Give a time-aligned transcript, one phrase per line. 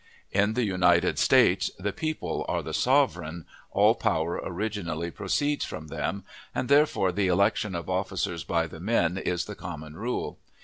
[0.31, 6.23] In the United States the people are the "sovereign," all power originally proceeds from them,
[6.55, 10.39] and therefore the election of officers by the men is the common rule.